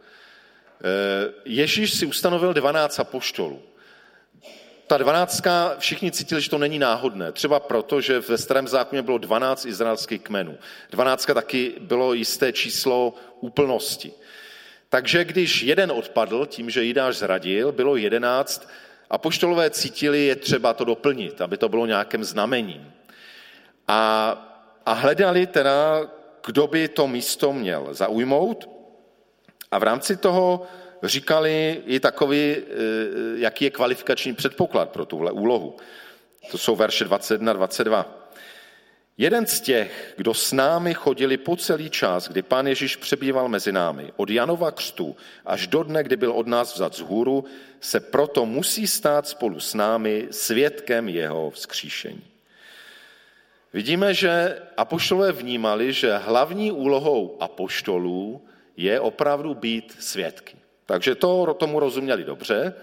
[0.81, 3.63] Eh, Ježíš si ustanovil 12 apoštolů.
[4.89, 7.33] Ta dvanáctka, všichni cítili, že to není náhodné.
[7.33, 10.59] Třeba proto, že ve starém zákoně bylo 12 izraelských kmenů.
[10.91, 14.13] Dvanáctka taky bylo jisté číslo úplnosti.
[14.89, 18.69] Takže když jeden odpadl tím, že Jidáš zradil, bylo jedenáct,
[19.11, 22.93] a poštolové cítili, je třeba to doplnit, aby to bylo nějakým znamením.
[23.89, 24.01] A,
[24.87, 26.01] a hledali teda,
[26.47, 28.69] kdo by to místo měl zaujmout.
[29.71, 30.67] A v rámci toho
[31.03, 32.65] říkali i takový, e,
[33.35, 35.77] jaký je kvalifikační předpoklad pro tuhle úlohu.
[36.51, 38.19] To jsou verše 21 a 22.
[39.19, 43.73] Jeden z těch, kdo s námi chodili po celý čas, kdy pán Ježíš přebýval mezi
[43.73, 47.45] námi, od Janova křtu až do dne, kdy byl od nás vzat z hůru,
[47.81, 52.23] se proto musí stát spolu s námi svědkem jeho vzkříšení.
[53.73, 60.58] Vidíme, že apoštolové vnímali, že hlavní úlohou apoštolů je opravdu být svědky.
[60.89, 62.75] Takže to tomu rozuměli dobře.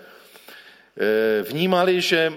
[0.97, 2.33] E, vnímali, že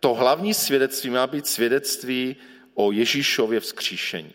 [0.00, 2.36] to hlavní svědectví má být svědectví
[2.74, 4.32] o Ježíšově vzkříšení.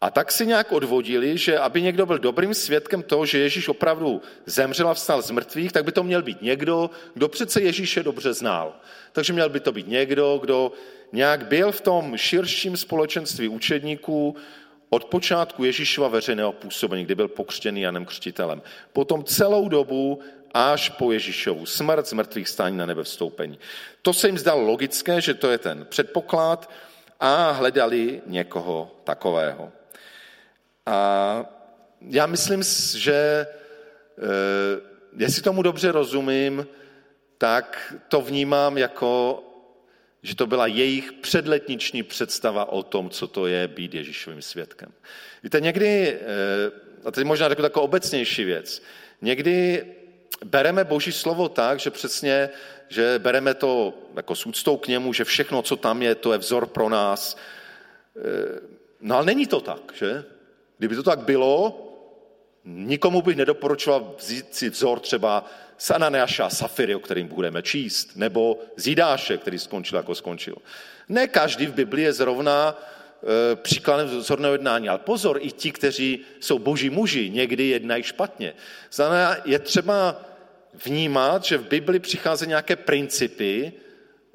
[0.00, 4.22] A tak si nějak odvodili, že aby někdo byl dobrým svědkem toho, že Ježíš opravdu
[4.46, 8.32] zemřel a vstal z mrtvých, tak by to měl být někdo, kdo přece Ježíše dobře
[8.34, 8.80] znal.
[9.12, 10.72] Takže měl by to být někdo, kdo
[11.12, 14.36] nějak byl v tom širším společenství učedníků
[14.90, 18.62] od počátku Ježíšova veřejného působení, kdy byl pokřtěný Janem Křtitelem.
[18.92, 20.20] Potom celou dobu
[20.54, 23.58] až po Ježíšovu smrt, z mrtvých stání na nebe vstoupení.
[24.02, 26.70] To se jim zdalo logické, že to je ten předpoklad,
[27.20, 29.72] a hledali někoho takového.
[30.86, 31.44] A
[32.00, 32.62] já myslím,
[32.96, 34.80] že eh,
[35.16, 36.66] jestli tomu dobře rozumím,
[37.38, 39.42] tak to vnímám jako,
[40.26, 44.92] že to byla jejich předletniční představa o tom, co to je být Ježíšovým svědkem.
[45.42, 46.70] Víte, někdy, eh,
[47.04, 48.82] a teď možná řeknu takovou obecnější věc,
[49.22, 49.86] někdy
[50.44, 52.48] bereme Boží slovo tak, že přesně
[52.88, 56.38] že bereme to jako s úctou k němu, že všechno, co tam je, to je
[56.38, 57.36] vzor pro nás.
[58.16, 58.60] E,
[59.00, 60.24] no ale není to tak, že?
[60.78, 61.85] Kdyby to tak bylo,
[62.66, 65.44] nikomu bych nedoporučoval vzít si vzor třeba
[65.78, 70.56] z Ananiáša a Safiry, o kterým budeme číst, nebo z Jidáše, který skončil jako skončil.
[71.08, 72.74] Ne každý v Biblii je zrovna
[73.52, 78.54] e, příkladem vzorného jednání, ale pozor, i ti, kteří jsou boží muži, někdy jednají špatně.
[78.92, 80.22] Znamená, je třeba
[80.84, 83.72] vnímat, že v Bibli přicházejí nějaké principy,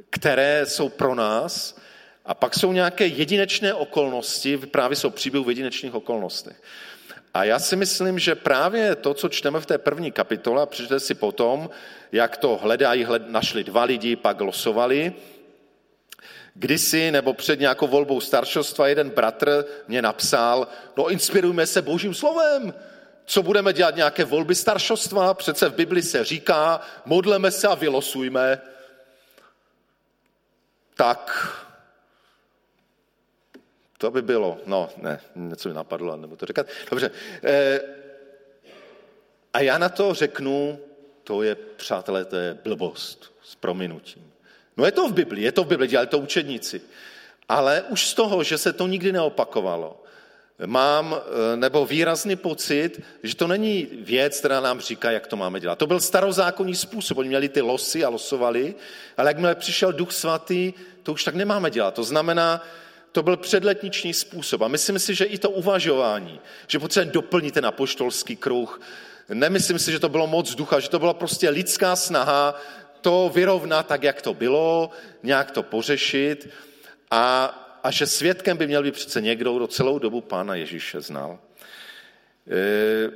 [0.09, 1.81] které jsou pro nás,
[2.25, 6.61] a pak jsou nějaké jedinečné okolnosti, právě jsou příběhy v jedinečných okolnostech.
[7.33, 10.99] A já si myslím, že právě to, co čteme v té první kapitole, a přečtete
[10.99, 11.69] si potom,
[12.11, 15.13] jak to hledají, hled, našli dva lidi, pak losovali,
[16.53, 20.67] kdysi nebo před nějakou volbou staršostva jeden bratr mě napsal,
[20.97, 22.73] no inspirujme se božím slovem,
[23.25, 25.33] co budeme dělat nějaké volby staršostva?
[25.33, 28.61] Přece v Bibli se říká, modleme se a vylosujme.
[30.95, 31.47] Tak
[34.01, 36.67] to by bylo, no ne, něco mi napadlo, nebo to říkat.
[36.89, 37.11] Dobře.
[37.43, 37.81] E,
[39.53, 40.79] a já na to řeknu,
[41.23, 44.31] to je, přátelé, to je blbost s prominutím.
[44.77, 46.81] No je to v Bibli, je to v Bibli, dělali to učedníci.
[47.49, 50.03] Ale už z toho, že se to nikdy neopakovalo,
[50.65, 55.59] mám eh, nebo výrazný pocit, že to není věc, která nám říká, jak to máme
[55.59, 55.77] dělat.
[55.77, 58.75] To byl starozákonní způsob, oni měli ty losy a losovali,
[59.17, 61.93] ale jakmile přišel duch svatý, to už tak nemáme dělat.
[61.93, 62.65] To znamená,
[63.11, 64.61] to byl předletniční způsob.
[64.61, 68.81] A myslím si, že i to uvažování, že potřebujeme doplnit ten apoštolský kruh,
[69.29, 72.61] nemyslím si, že to bylo moc ducha, že to byla prostě lidská snaha
[73.01, 74.89] to vyrovnat tak, jak to bylo,
[75.23, 76.49] nějak to pořešit.
[77.11, 81.39] A a že svědkem by měl být přece někdo, kdo celou dobu Pána Ježíše znal.
[82.47, 83.11] E,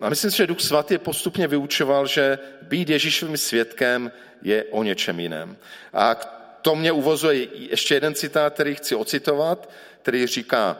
[0.00, 5.20] a myslím si, že Duch Svatý postupně vyučoval, že být Ježíšovým svědkem je o něčem
[5.20, 5.56] jiném.
[5.92, 6.37] A
[6.68, 9.70] to mě uvozuje ještě jeden citát, který chci ocitovat,
[10.02, 10.76] který říká,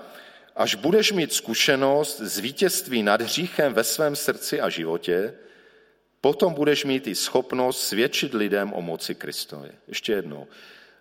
[0.57, 5.35] až budeš mít zkušenost z vítězství nad hříchem ve svém srdci a životě,
[6.21, 9.73] potom budeš mít i schopnost svědčit lidem o moci Kristově.
[9.89, 10.47] Ještě jednou.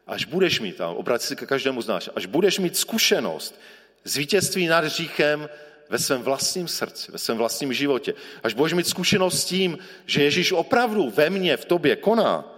[0.07, 3.59] Až budeš mít, a obrať se ke každému z nás, až budeš mít zkušenost
[4.03, 5.49] z vítězství nad říchem
[5.89, 10.23] ve svém vlastním srdci, ve svém vlastním životě, až budeš mít zkušenost s tím, že
[10.23, 12.56] Ježíš opravdu ve mně, v tobě koná,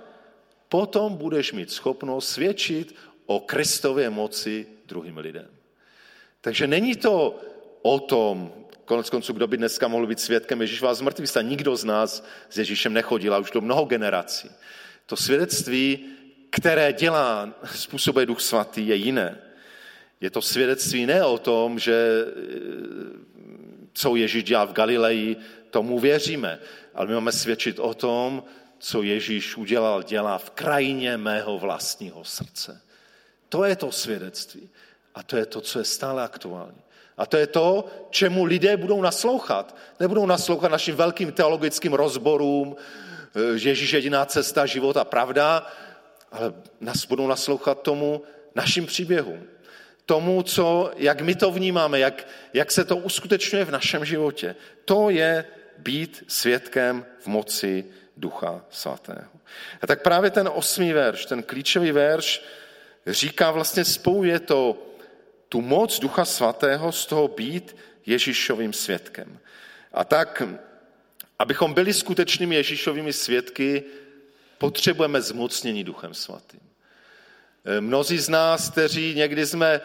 [0.69, 5.47] potom budeš mít schopnost svědčit o Kristově moci druhým lidem.
[6.41, 7.39] Takže není to
[7.81, 8.53] o tom,
[8.85, 12.57] konec konců, kdo by dneska mohl být svědkem Ježíš vás zmrtvý Nikdo z nás s
[12.57, 14.49] Ježíšem nechodil a už to mnoho generací.
[15.05, 15.99] To svědectví,
[16.49, 19.41] které dělá, způsobuje Duch Svatý, je jiné.
[20.21, 22.25] Je to svědectví ne o tom, že
[23.93, 25.37] co Ježíš dělá v Galileji,
[25.69, 26.59] tomu věříme,
[26.93, 28.43] ale my máme svědčit o tom,
[28.79, 32.81] co Ježíš udělal, dělá v krajině mého vlastního srdce.
[33.49, 34.69] To je to svědectví.
[35.15, 36.81] A to je to, co je stále aktuální.
[37.17, 39.75] A to je to, čemu lidé budou naslouchat.
[39.99, 42.75] Nebudou naslouchat našim velkým teologickým rozborům,
[43.55, 45.67] že Ježíš je jediná cesta, život a pravda,
[46.31, 48.21] ale nás budou naslouchat tomu
[48.55, 49.43] našim příběhům.
[50.05, 54.55] Tomu, co, jak my to vnímáme, jak, jak se to uskutečňuje v našem životě.
[54.85, 55.45] To je
[55.77, 57.85] být svědkem v moci
[58.19, 59.31] Ducha Svatého.
[59.81, 62.43] A tak právě ten osmý verš, ten klíčový verš,
[63.07, 64.77] říká vlastně, spojuje to
[65.49, 69.39] tu moc Ducha Svatého z toho být Ježíšovým svědkem.
[69.93, 70.43] A tak,
[71.39, 73.83] abychom byli skutečnými Ježíšovými svědky,
[74.57, 76.59] potřebujeme zmocnění Duchem Svatým.
[77.79, 79.81] Mnozí z nás, kteří někdy jsme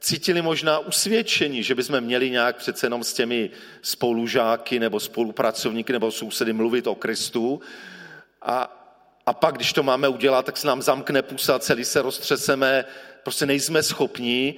[0.00, 3.50] cítili možná usvědčení, že bychom měli nějak přece jenom s těmi
[3.82, 7.60] spolužáky nebo spolupracovníky nebo sousedy mluvit o Kristu.
[8.42, 8.76] A,
[9.26, 12.84] a pak, když to máme udělat, tak se nám zamkne pusa, celý se roztřeseme,
[13.22, 14.54] prostě nejsme schopní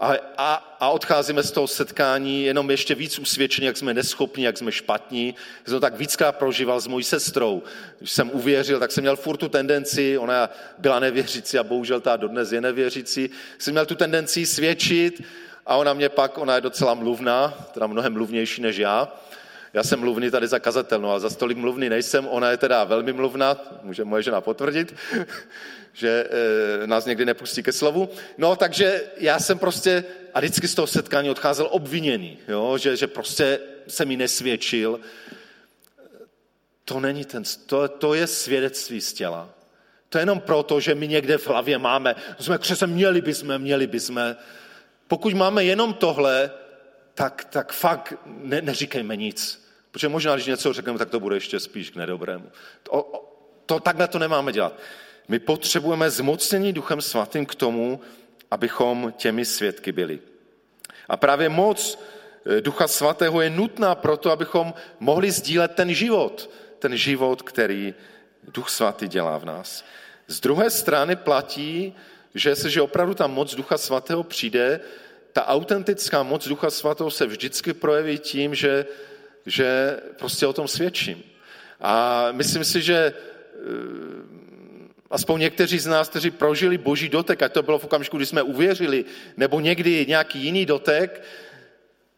[0.00, 4.58] a, a, a odcházíme z toho setkání jenom ještě víc usvědčení, jak jsme neschopní, jak
[4.58, 5.34] jsme špatní.
[5.64, 7.62] Jsem to tak víckrát prožíval s mojí sestrou.
[7.98, 12.16] Když jsem uvěřil, tak jsem měl furt tu tendenci, ona byla nevěřící a bohužel ta
[12.16, 15.22] dodnes je nevěřící, jsem měl tu tendenci svědčit
[15.66, 19.12] a ona mě pak, ona je docela mluvná, teda mnohem mluvnější než já,
[19.72, 23.12] já jsem mluvný tady za kazatelnou, ale za stolik mluvný nejsem, ona je teda velmi
[23.12, 24.94] mluvná, může moje žena potvrdit,
[25.92, 26.28] že
[26.82, 28.08] e, nás někdy nepustí ke slovu.
[28.38, 30.04] No, takže já jsem prostě
[30.34, 32.78] a vždycky z toho setkání odcházel obviněný, jo?
[32.78, 35.00] Že, že prostě se mi nesvědčil.
[36.84, 39.48] To není ten, to, to je svědectví z těla.
[40.08, 43.86] To je jenom proto, že my někde v hlavě máme, jsme křese, měli bychom, měli
[43.86, 44.36] bychom.
[45.08, 46.50] Pokud máme jenom tohle,
[47.14, 49.59] tak, tak fakt ne, neříkejme nic.
[49.90, 52.50] Protože možná, když něco řekneme, tak to bude ještě spíš k nedobrému.
[52.82, 53.26] To,
[53.66, 54.78] to, takhle to nemáme dělat.
[55.28, 58.00] My potřebujeme zmocnění Duchem Svatým k tomu,
[58.50, 60.18] abychom těmi svědky byli.
[61.08, 61.98] A právě moc
[62.46, 67.94] eh, Ducha Svatého je nutná proto, abychom mohli sdílet ten život, ten život, který
[68.54, 69.84] Duch Svatý dělá v nás.
[70.26, 71.94] Z druhé strany platí,
[72.34, 74.80] že se, že opravdu ta moc Ducha Svatého přijde,
[75.32, 78.86] ta autentická moc Ducha Svatého se vždycky projeví tím, že,
[79.46, 81.22] že prostě o tom svědčím.
[81.80, 84.40] A myslím si, že eh,
[85.10, 88.42] Aspoň někteří z nás, kteří prožili boží dotek, ať to bylo v okamžiku, kdy jsme
[88.42, 89.04] uvěřili,
[89.36, 91.22] nebo někdy nějaký jiný dotek,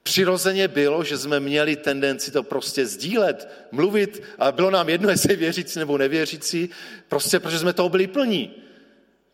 [0.02, 5.37] přirozeně bylo, že jsme měli tendenci to prostě sdílet, mluvit a bylo nám jedno, jestli
[5.37, 6.68] věřící nebo nevěřící,
[7.08, 8.50] prostě protože jsme toho byli plní.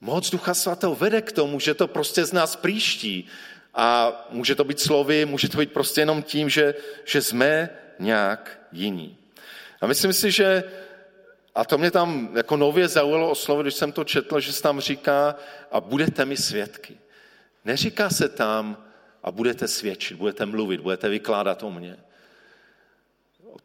[0.00, 3.26] Moc Ducha Svatého vede k tomu, že to prostě z nás příští.
[3.78, 8.60] A může to být slovy, může to být prostě jenom tím, že, že jsme nějak
[8.72, 9.16] jiní.
[9.80, 10.64] A myslím si, že
[11.54, 14.62] a to mě tam jako nově zaujalo o slovo, když jsem to četl, že se
[14.62, 15.36] tam říká
[15.70, 16.98] a budete mi svědky.
[17.64, 18.84] Neříká se tam
[19.22, 21.96] a budete svědčit, budete mluvit, budete vykládat o mně.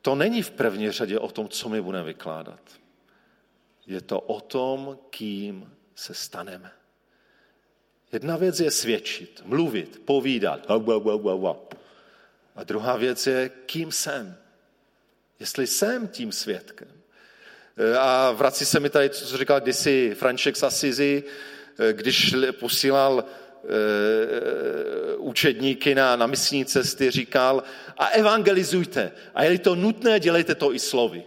[0.02, 2.62] To není v první řadě o tom, co my budeme vykládat.
[3.88, 6.71] Je to o tom, kým se staneme.
[8.13, 10.65] Jedna věc je svědčit, mluvit, povídat.
[12.56, 14.38] A druhá věc je, kým jsem.
[15.39, 16.88] Jestli jsem tím svědkem.
[17.99, 21.23] A vrací se mi tady, co říkal kdysi Franček z Asizi,
[21.91, 27.63] když posílal e, učedníky na, na misní cesty, říkal
[27.97, 29.12] a evangelizujte.
[29.36, 31.23] A je to nutné, dělejte to i slovy.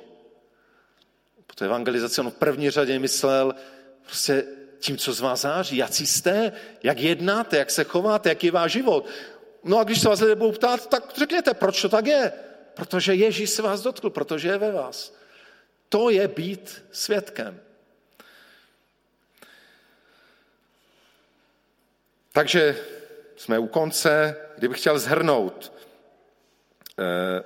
[1.46, 3.55] Po té evangelizaci on v první řadě myslel
[4.03, 4.44] prostě
[4.79, 8.73] tím, co z vás září, jak jste, jak jednáte, jak se chováte, jaký je váš
[8.73, 9.07] život.
[9.65, 12.33] No a když se vás lidé budou ptát, tak řekněte, proč to tak je.
[12.75, 15.15] Protože Ježíš se vás dotkl, protože je ve vás.
[15.89, 17.61] To je být svědkem.
[22.33, 22.77] Takže
[23.37, 25.73] jsme u konce, kdybych chtěl zhrnout
[26.99, 27.45] eh,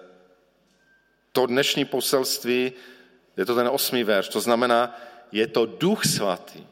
[1.33, 2.73] to dnešní poselství,
[3.37, 5.01] Je to ten osmý verš, to znamená,
[5.33, 6.66] je to duch svatý,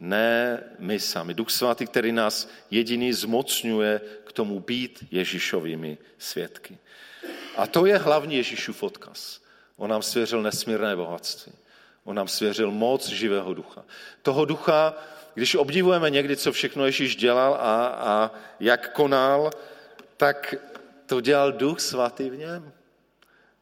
[0.00, 1.34] ne my sami.
[1.34, 6.78] Duch svatý, který nás jediný zmocňuje k tomu být Ježíšovými svědky.
[7.56, 9.40] A to je hlavní Ježíšův odkaz.
[9.76, 11.52] On nám svěřil nesmírné bohatství.
[12.04, 13.84] On nám svěřil moc živého ducha.
[14.22, 14.94] Toho ducha,
[15.34, 19.50] když obdivujeme někdy, co všechno Ježíš dělal a, a jak konal,
[20.16, 20.54] tak
[21.06, 22.72] to dělal duch svatý v něm.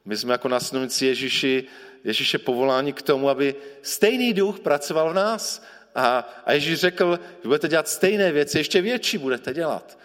[0.04, 1.64] My jsme jako následníci Ježíši,
[2.04, 5.64] Ježíše povoláni k tomu, aby stejný duch pracoval v nás.
[5.94, 9.98] A, a Ježíš řekl, že budete dělat stejné věci, ještě větší budete dělat.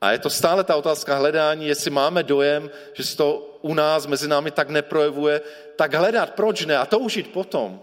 [0.00, 4.06] A je to stále ta otázka hledání, jestli máme dojem, že se to u nás
[4.06, 5.40] mezi námi tak neprojevuje,
[5.76, 7.82] tak hledat, proč ne, a toužit potom.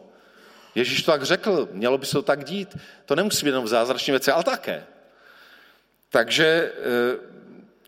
[0.76, 2.78] Ježíš to tak řekl, mělo by se to tak dít.
[3.06, 4.86] To nemusí být jenom v zázračné věci, ale také.
[6.10, 6.72] Takže e,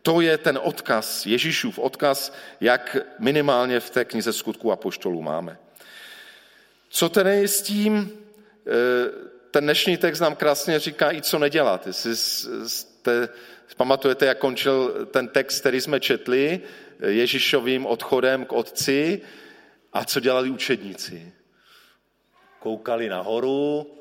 [0.01, 5.57] to je ten odkaz, Ježíšův odkaz, jak minimálně v té knize skutku a poštolů máme.
[6.89, 8.18] Co tedy s tím?
[8.69, 11.87] E, ten dnešní text nám krásně říká i co nedělat.
[11.87, 13.29] Jestli jste,
[13.77, 16.61] pamatujete, jak končil ten text, který jsme četli,
[17.07, 19.21] Ježíšovým odchodem k otci
[19.93, 21.33] a co dělali učedníci.
[22.59, 23.91] Koukali nahoru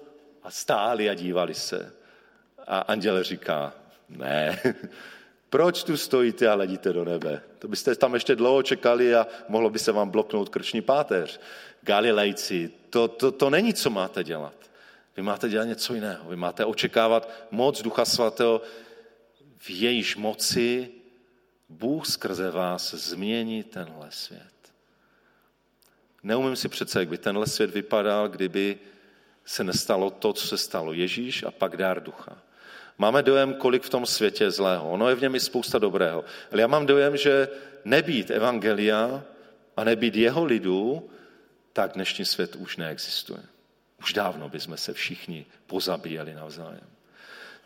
[0.43, 1.93] a stáli a dívali se.
[2.67, 3.73] A anděl říká,
[4.09, 4.59] ne,
[5.51, 7.43] proč tu stojíte a hledíte do nebe?
[7.59, 11.41] To byste tam ještě dlouho čekali a mohlo by se vám bloknout krční páteř.
[11.83, 14.55] Galilejci, to, to, to není, co máte dělat.
[15.17, 16.31] Vy máte dělat něco jiného.
[16.31, 18.63] Vy máte očekávat moc Ducha Svatého
[19.59, 20.91] v jejíž moci
[21.69, 24.73] Bůh skrze vás změní tenhle svět.
[26.23, 28.79] Neumím si přece, jak by tenhle svět vypadal, kdyby
[29.45, 30.93] se nestalo to, co se stalo.
[30.93, 32.39] Ježíš a pak dár ducha.
[32.99, 34.91] Máme dojem, kolik v tom světě je zlého.
[34.91, 36.25] Ono je v něm i spousta dobrého.
[36.53, 37.49] Ale já mám dojem, že
[37.85, 39.25] nebýt evangelia
[39.77, 41.11] a nebýt jeho lidu,
[41.79, 43.41] tak dnešní svět už neexistuje.
[44.03, 46.91] Už dávno bychom se všichni pozabíjeli navzájem.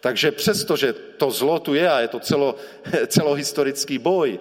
[0.00, 2.56] Takže přesto, že to zlo tu je a je to celo,
[3.06, 4.40] celohistorický boj,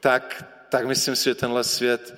[0.00, 2.14] tak, tak myslím si, že tenhle svět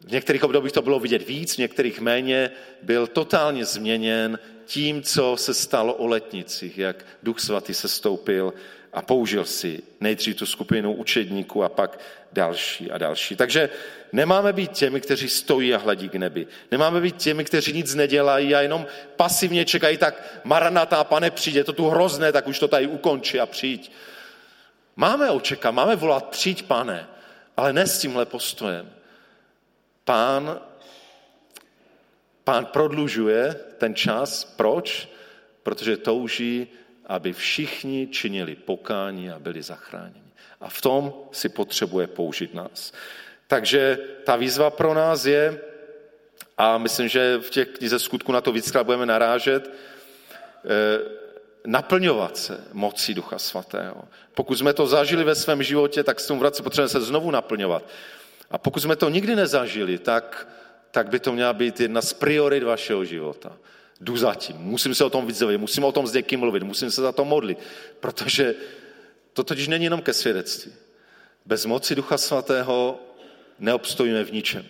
[0.00, 2.50] v některých obdobích to bylo vidět víc, v některých méně,
[2.82, 8.52] byl totálně změněn tím, co se stalo o letnicích, jak Duch Svatý se stoupil
[8.92, 11.98] a použil si nejdřív tu skupinu učedníků a pak
[12.32, 13.36] další a další.
[13.36, 13.70] Takže
[14.12, 16.46] nemáme být těmi, kteří stojí a hledí k nebi.
[16.70, 21.72] Nemáme být těmi, kteří nic nedělají a jenom pasivně čekají, tak maranatá, pane, přijde, to
[21.72, 23.92] tu hrozné, tak už to tady ukončí a přijď.
[24.96, 27.08] Máme očekat, máme volat, přijď, pane,
[27.56, 28.92] ale ne s tímhle postojem.
[30.04, 30.60] Pán,
[32.44, 34.44] pán prodlužuje ten čas.
[34.44, 35.08] Proč?
[35.62, 36.68] Protože touží,
[37.10, 40.32] aby všichni činili pokání a byli zachráněni.
[40.60, 42.92] A v tom si potřebuje použít nás.
[43.46, 45.60] Takže ta výzva pro nás je,
[46.58, 50.98] a myslím, že v těch knize skutku na to víckrát budeme narážet, eh,
[51.66, 54.04] naplňovat se mocí Ducha Svatého.
[54.34, 57.82] Pokud jsme to zažili ve svém životě, tak s tomu vrací potřebujeme se znovu naplňovat.
[58.50, 60.48] A pokud jsme to nikdy nezažili, tak,
[60.90, 63.56] tak by to měla být jedna z priorit vašeho života.
[64.00, 67.02] Jdu zatím, musím se o tom víc musím o tom s někým mluvit, musím se
[67.02, 67.58] za to modlit,
[68.00, 68.54] protože
[69.32, 70.72] to totiž není jenom ke svědectví.
[71.46, 73.00] Bez moci Ducha Svatého
[73.58, 74.64] neobstojíme v ničem.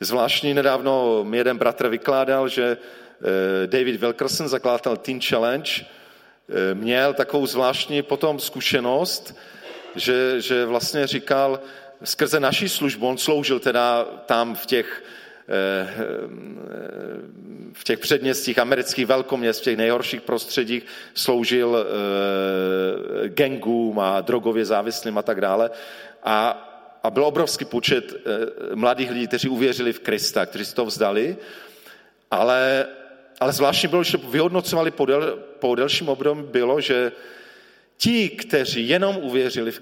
[0.00, 7.14] Zvláštní nedávno mi jeden bratr vykládal, že eh, David Wilkerson, zakladatel Teen Challenge, eh, měl
[7.14, 9.36] takovou zvláštní potom zkušenost,
[9.94, 11.60] že, že vlastně říkal,
[12.04, 15.04] skrze naší službu, on sloužil teda tam v těch,
[17.72, 21.86] v těch předměstích amerických velkoměst, v těch nejhorších prostředích, sloužil
[23.26, 25.70] gangům a drogově závislým a tak dále.
[26.22, 26.66] A
[27.06, 31.36] a byl obrovský počet eh, mladých lidí, kteří uvěřili v Krista, kteří si to vzdali,
[32.30, 32.86] ale,
[33.40, 37.12] ale zvláštně bylo, že vyhodnocovali po, del, po delším období, bylo, že
[37.96, 39.80] ti, kteří jenom uvěřili v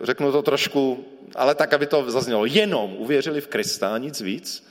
[0.00, 4.68] řeknu to trošku, ale tak, aby to zaznělo, jenom uvěřili v Krista, nic víc,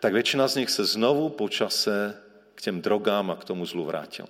[0.00, 2.16] tak většina z nich se znovu po čase
[2.54, 4.28] k těm drogám a k tomu zlu vrátila.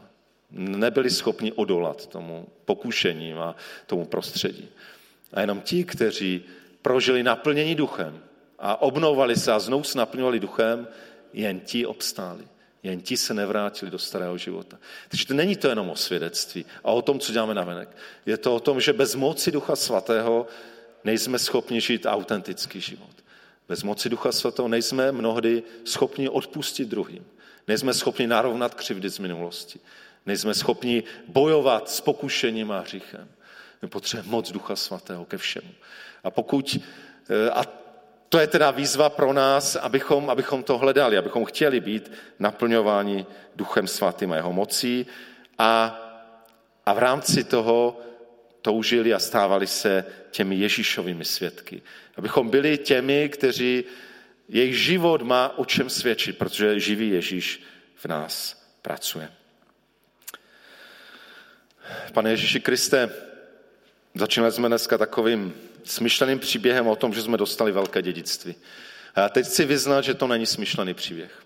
[0.51, 3.57] Nebyli schopni odolat tomu pokušením a
[3.87, 4.69] tomu prostředí.
[5.33, 6.45] A jenom ti, kteří
[6.83, 8.23] prožili naplnění duchem
[8.59, 10.89] a obnovovali se a znovu se naplňovali duchem,
[11.33, 12.45] jen ti obstáli.
[12.83, 14.79] Jen ti se nevrátili do starého života.
[15.09, 17.97] Takže to není to jenom o svědectví a o tom, co děláme na venek.
[18.27, 20.47] Je to o tom, že bez moci Ducha Svatého
[21.05, 23.11] nejsme schopni žít autentický život.
[23.69, 27.27] Bez moci Ducha Svatého nejsme mnohdy schopni odpustit druhým.
[27.69, 29.81] Nejsme schopni narovnat křivdy z minulosti.
[30.27, 33.29] Nejsme schopni bojovat s pokušením a hříchem.
[33.83, 35.71] My potřebujeme moc Ducha Svatého ke všemu.
[36.25, 36.79] A pokud,
[37.29, 37.65] eh, a
[38.31, 43.27] to je teda výzva pro nás, abychom, abychom to hledali, abychom chtěli být naplňováni
[43.57, 45.07] Duchem Svatým a jeho mocí
[45.59, 46.01] a,
[46.87, 48.01] a v rámci toho
[48.63, 51.83] toužili a stávali se těmi Ježíšovými svědky.
[52.17, 53.85] Abychom byli těmi, kteří
[54.49, 57.63] jejich život má o čem svědčit, protože živý Ježíš
[57.95, 59.29] v nás pracuje.
[62.13, 63.11] Pane Ježíši Kriste,
[64.15, 68.55] začínali jsme dneska takovým smyšleným příběhem o tom, že jsme dostali velké dědictví.
[69.15, 71.43] A já teď chci vyznat, že to není smyšlený příběh.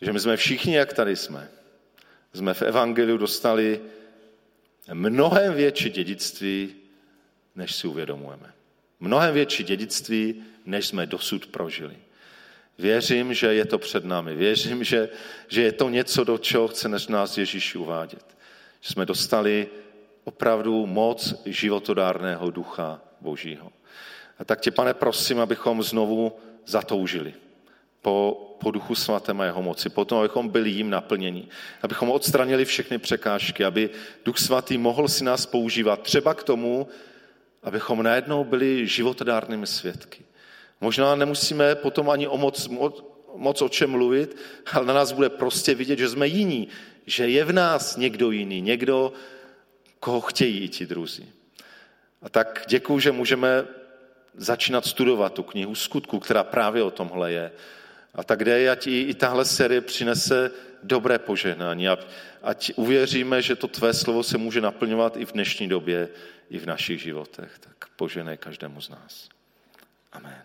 [0.00, 1.48] Že my jsme všichni, jak tady jsme,
[2.34, 3.80] jsme v Evangeliu dostali
[4.92, 6.74] mnohem větší dědictví,
[7.54, 8.52] než si uvědomujeme.
[9.00, 11.96] Mnohem větší dědictví, než jsme dosud prožili.
[12.78, 14.34] Věřím, že je to před námi.
[14.34, 15.08] Věřím, že,
[15.48, 18.36] že je to něco, do čeho chce než nás Ježíš uvádět.
[18.80, 19.68] Že jsme dostali
[20.24, 23.72] opravdu moc životodárného ducha Božího.
[24.38, 26.32] A tak tě, pane, prosím, abychom znovu
[26.66, 27.34] zatoužili
[28.02, 31.48] po, po duchu svatém a jeho moci, potom, abychom byli jim naplněni,
[31.82, 33.90] abychom odstranili všechny překážky, aby
[34.24, 36.88] duch svatý mohl si nás používat třeba k tomu,
[37.62, 40.24] abychom najednou byli životodárnými svědky.
[40.80, 43.04] Možná nemusíme potom ani o moc, moc,
[43.34, 44.36] moc o čem mluvit,
[44.72, 46.68] ale na nás bude prostě vidět, že jsme jiní,
[47.06, 49.12] že je v nás někdo jiný, někdo,
[50.00, 51.32] koho chtějí i ti druzí.
[52.22, 53.64] A tak děkuju, že můžeme
[54.34, 57.52] začínat studovat tu knihu skutku, která právě o tomhle je.
[58.14, 60.50] A tak kde ať i, i tahle série přinese
[60.82, 61.88] dobré požehnání.
[61.88, 61.98] A,
[62.42, 66.08] ať uvěříme, že to tvé slovo se může naplňovat i v dnešní době,
[66.50, 67.58] i v našich životech.
[67.58, 69.28] Tak poženej každému z nás.
[70.12, 70.42] Amen.